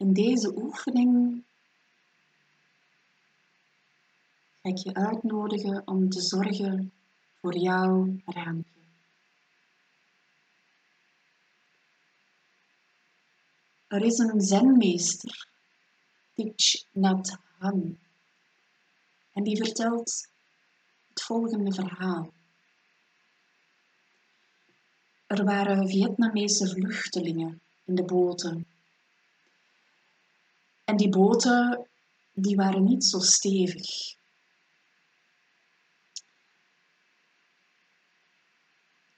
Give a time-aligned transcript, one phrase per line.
[0.00, 1.42] In deze oefening
[4.62, 6.92] ga ik je uitnodigen om te zorgen
[7.40, 8.80] voor jouw raampje.
[13.86, 15.48] Er is een zenmeester,
[16.34, 17.98] Thich Nhat Hanh,
[19.32, 20.28] en die vertelt
[21.08, 22.32] het volgende verhaal.
[25.26, 28.69] Er waren Vietnamese vluchtelingen in de boten.
[30.90, 31.88] En die boten
[32.32, 34.16] die waren niet zo stevig.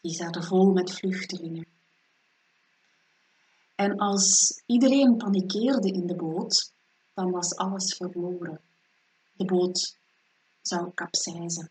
[0.00, 1.66] Die zaten vol met vluchtelingen.
[3.74, 6.72] En als iedereen panikeerde in de boot,
[7.14, 8.60] dan was alles verloren.
[9.32, 9.96] De boot
[10.62, 11.70] zou kapseizen.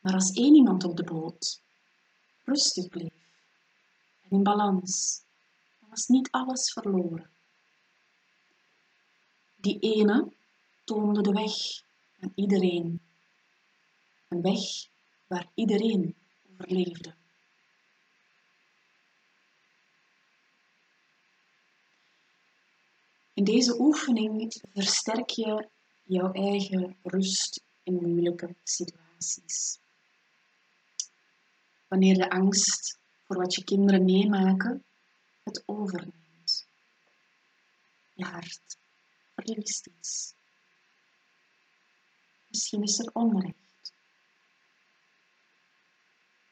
[0.00, 1.60] Maar als één iemand op de boot
[2.44, 3.28] rustig bleef
[4.22, 5.22] en in balans,
[5.92, 7.30] was niet alles verloren.
[9.56, 10.32] Die ene
[10.84, 11.52] toonde de weg
[12.20, 13.00] aan iedereen.
[14.28, 14.60] Een weg
[15.26, 16.14] waar iedereen
[16.52, 17.14] overleefde.
[23.34, 25.68] In deze oefening versterk je
[26.02, 29.78] jouw eigen rust in moeilijke situaties.
[31.88, 34.84] Wanneer de angst voor wat je kinderen meemaken
[35.42, 36.66] het overneemt.
[38.14, 38.76] Je hart
[39.34, 40.34] verliest iets.
[42.46, 43.92] Misschien is er onrecht.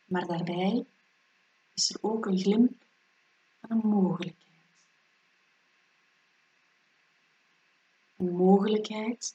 [0.04, 0.84] Maar daarbij
[1.74, 2.84] is er ook een glimp
[3.60, 4.48] van een mogelijkheid.
[8.16, 9.34] Een mogelijkheid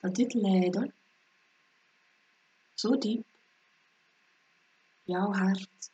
[0.00, 0.94] dat dit lijden
[2.74, 3.26] zo diep
[5.02, 5.90] jouw hart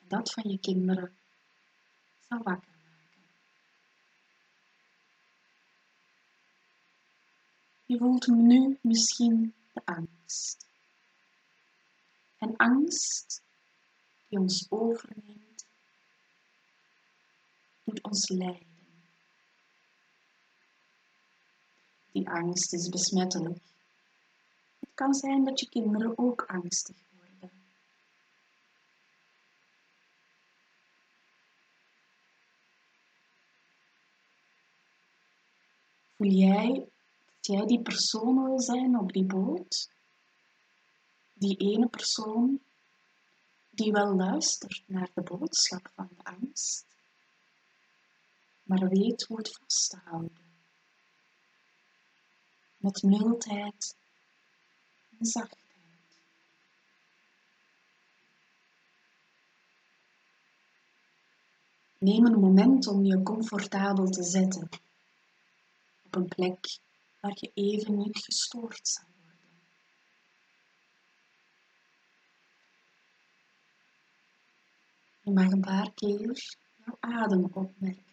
[0.00, 1.17] en dat van je kinderen
[2.28, 2.76] wakker maken.
[7.84, 10.66] Je voelt nu misschien de angst.
[12.38, 13.42] En angst
[14.28, 15.66] die ons overneemt,
[17.84, 18.66] doet ons lijden.
[22.12, 23.60] Die angst is besmettelijk.
[24.78, 27.07] Het kan zijn dat je kinderen ook angstig
[36.18, 39.90] Voel jij dat jij die persoon wil zijn op die boot?
[41.32, 42.60] Die ene persoon
[43.70, 46.84] die wel luistert naar de boodschap van de angst,
[48.62, 50.46] maar weet hoe het vast te houden
[52.76, 53.96] met mildheid
[55.18, 55.62] en zachtheid.
[61.98, 64.68] Neem een moment om je comfortabel te zetten
[66.08, 66.78] op een plek
[67.20, 69.60] waar je even niet gestoord zal worden.
[75.20, 78.06] Je mag een paar keer jouw adem opmerken.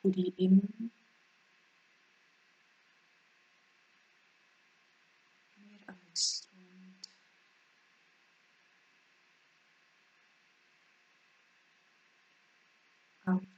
[0.00, 0.60] hoe die in
[5.84, 6.45] en weer.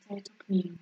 [0.06, 0.77] Altijd opnieuw.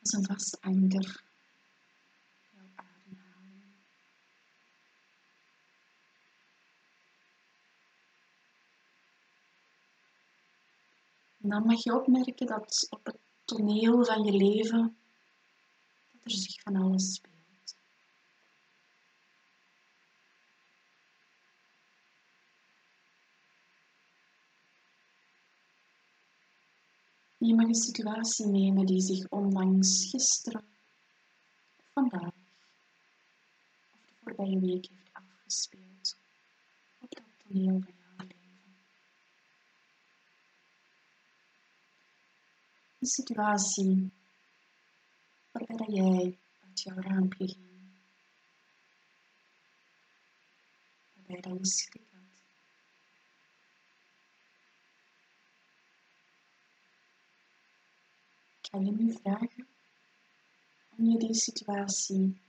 [0.00, 1.26] Als een vast anker
[11.48, 14.96] En dan mag je opmerken dat op het toneel van je leven
[16.12, 17.27] dat er zich van alles speelt.
[27.40, 30.64] Je mag een situatie nemen die zich onlangs gisteren,
[31.92, 32.32] vandaag,
[33.92, 36.16] of de voorbije week heeft afgespeeld
[36.98, 38.30] op dat toneel van
[42.98, 44.10] een situatie
[45.50, 47.90] waarbij jij uit jouw raampje ging,
[51.26, 52.07] waarbij je schrik
[58.68, 59.68] Ik ga je nu vragen
[60.96, 62.40] om je die situatie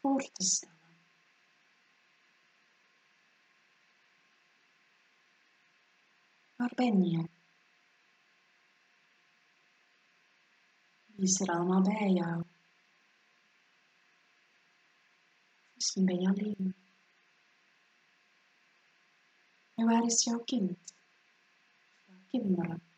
[0.00, 0.96] voor te stellen.
[6.56, 7.28] Waar ben je?
[11.06, 12.42] Wie is er allemaal bij jou?
[15.74, 16.74] Misschien ben je alleen.
[19.74, 20.94] En waar is jouw kind?
[22.30, 22.93] Kinderen?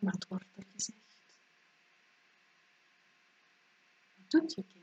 [0.00, 0.98] Wat wordt er gezegd?
[4.14, 4.80] Wat doet je kind?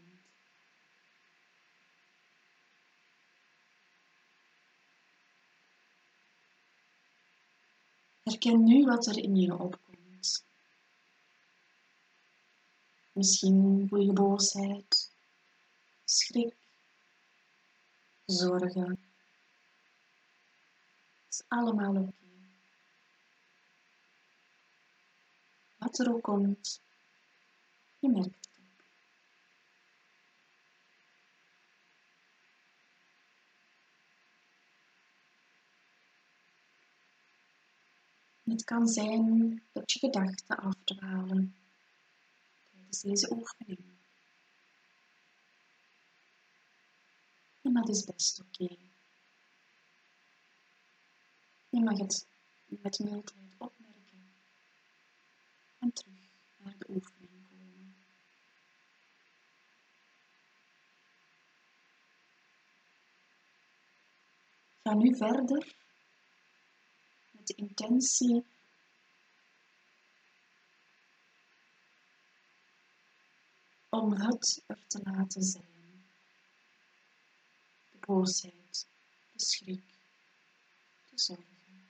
[8.24, 10.46] Herken nu wat er in je opkomt.
[13.12, 15.12] Misschien voel je boosheid,
[16.06, 16.56] schrik,
[18.26, 18.90] zorgen.
[18.90, 19.00] Het
[21.30, 22.17] is allemaal oké.
[25.78, 26.82] Wat er ook komt,
[28.00, 28.84] je merkt het op.
[38.44, 41.56] het kan zijn dat je gedachten afdwalen
[42.72, 43.80] tijdens deze oefening.
[47.62, 48.76] En dat is best oké.
[51.70, 52.26] Je mag het
[52.66, 54.34] met mildheid opmerken
[55.80, 56.14] en terug
[56.58, 57.96] naar de oefening komen.
[64.88, 65.76] Ga nu verder
[67.32, 68.46] met de intentie
[73.90, 76.06] om het er te laten zijn.
[77.92, 78.88] De boosheid,
[79.32, 79.84] de schrik,
[81.10, 81.88] de zorgen.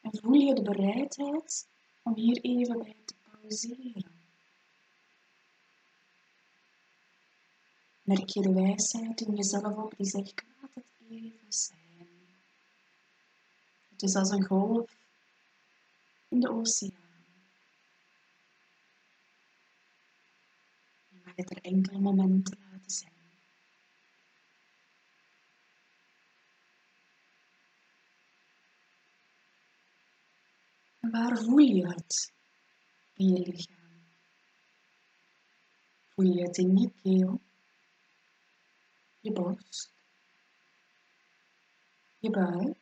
[0.00, 1.66] En voel je de bereidheid
[2.02, 4.12] om hier even bij te pauzeren.
[8.02, 10.48] Merk je de wijsheid in jezelf op die zegt,
[11.48, 12.08] zijn.
[13.90, 14.96] Het is als een golf
[16.28, 17.24] in de oceaan.
[21.08, 23.12] Je mag het er enkele momenten laten zijn.
[31.00, 32.32] Waar voel je het
[33.14, 33.78] in je lichaam?
[36.08, 37.40] Voel je het in je keel,
[39.20, 39.99] je borst,
[42.20, 42.76] je buik?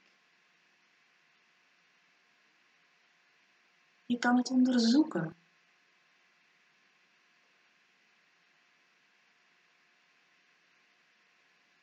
[4.07, 5.37] Je kan het onderzoeken.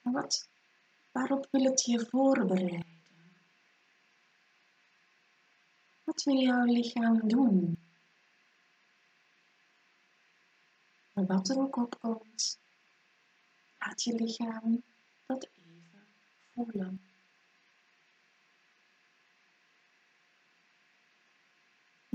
[0.02, 0.48] En wat,
[1.12, 2.86] waarop wil het je voorbereiden?
[6.04, 7.78] Wat wil jouw lichaam doen?
[11.13, 12.60] En wat er ook opkomt,
[13.80, 14.84] laat je lichaam
[15.25, 16.08] dat even
[16.54, 17.15] voelen.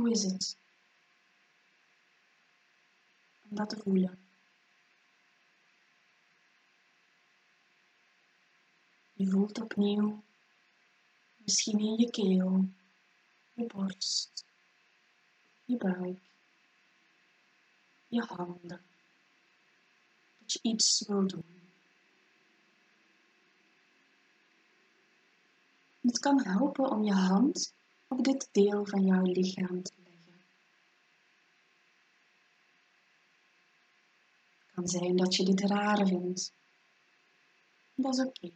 [0.00, 0.56] Hoe is het
[3.50, 4.18] om dat te voelen?
[9.12, 10.22] Je voelt opnieuw,
[11.36, 12.68] misschien in je keel,
[13.52, 14.44] je borst,
[15.64, 16.18] je buik,
[18.08, 18.82] je handen.
[20.38, 21.60] Dat je iets wil doen.
[26.00, 27.72] Het kan helpen om je hand
[28.10, 30.40] op dit deel van jouw lichaam te leggen.
[34.58, 36.52] Het zijn dat je dit raar vindt.
[37.94, 38.50] Dat is oké.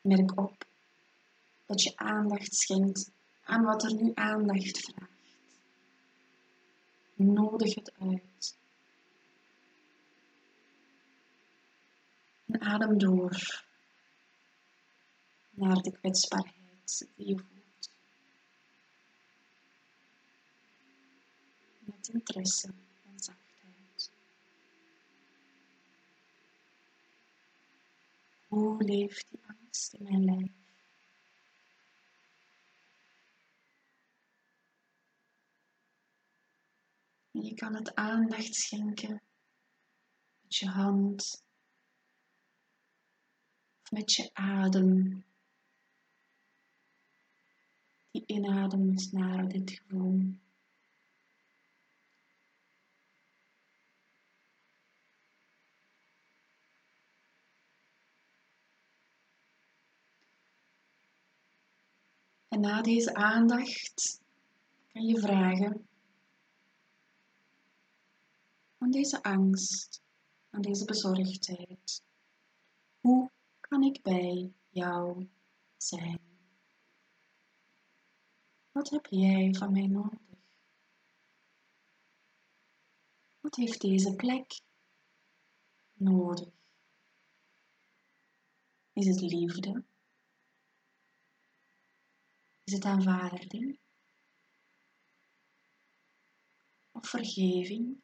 [0.00, 0.64] Merk op
[1.66, 3.10] dat je aandacht schenkt
[3.44, 5.12] aan wat er nu aandacht vraagt.
[7.14, 8.56] Nodig het uit.
[12.46, 13.64] En adem door
[15.50, 17.53] naar de kwetsbaarheid die je voelt.
[22.04, 22.68] Met interesse
[23.04, 24.10] en zachtheid.
[28.48, 30.52] Hoe leeft die angst in mijn lijf?
[37.30, 39.22] En je kan het aandacht schenken
[40.42, 41.42] met je hand
[43.82, 45.24] of met je adem
[48.10, 50.42] die inademt naar dit gevoel.
[62.54, 64.20] En na deze aandacht
[64.92, 65.88] kan je vragen
[68.78, 70.02] aan deze angst,
[70.50, 72.02] aan deze bezorgdheid.
[73.00, 73.30] Hoe
[73.60, 75.28] kan ik bij jou
[75.76, 76.20] zijn.
[78.72, 80.20] Wat heb jij van mij nodig?
[83.40, 84.60] Wat heeft deze plek
[85.92, 86.52] nodig?
[88.92, 89.84] Is het liefde?
[92.64, 93.78] Is het aanvaarding?
[96.92, 98.00] Of vergeving?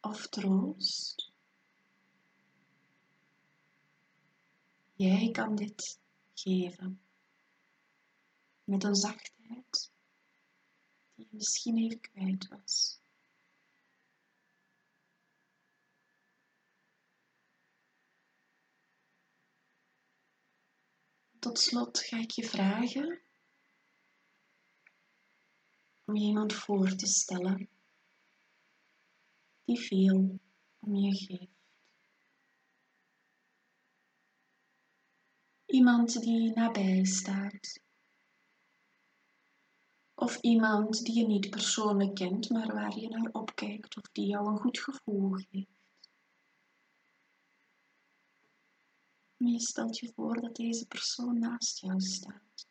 [0.00, 1.32] Of troost?
[4.94, 5.98] Jij kan dit
[6.34, 7.00] geven
[8.64, 9.90] met een zachtheid
[11.14, 13.02] die je misschien even kwijt was.
[21.44, 23.20] Tot slot ga ik je vragen
[26.04, 27.68] om je iemand voor te stellen
[29.64, 30.38] die veel
[30.78, 31.52] om je geeft.
[35.66, 37.80] Iemand die nabij staat.
[40.14, 44.48] Of iemand die je niet persoonlijk kent, maar waar je naar opkijkt of die jou
[44.48, 45.83] een goed gevoel geeft.
[49.36, 52.66] Je stelt je voor dat deze persoon naast jou staat.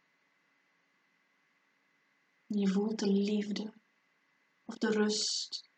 [2.45, 3.73] Je voelt de liefde
[4.65, 5.69] of de rust,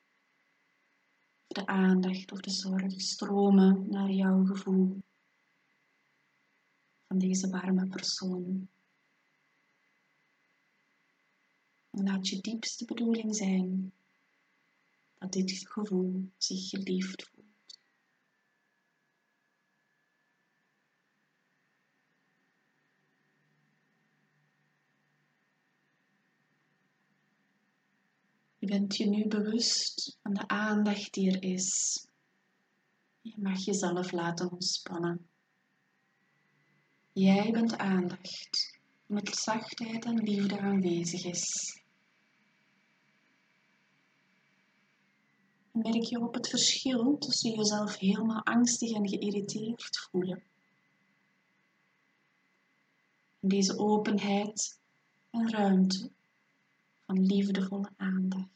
[1.47, 5.01] of de aandacht of de zorg stromen naar jouw gevoel
[7.07, 8.69] van deze warme persoon.
[11.89, 13.93] En laat je diepste bedoeling zijn
[15.17, 17.34] dat dit gevoel zich geliefd voelt.
[28.65, 32.07] Je bent je nu bewust van de aandacht die er is.
[33.21, 35.27] Je mag jezelf laten ontspannen.
[37.11, 41.79] Jij bent aandacht met zachtheid en liefde aanwezig is.
[45.71, 50.43] merk je op het verschil tussen jezelf helemaal angstig en geïrriteerd voelen.
[53.39, 54.79] En deze openheid
[55.29, 56.13] en ruimte
[57.19, 58.49] liefdevolle aandacht.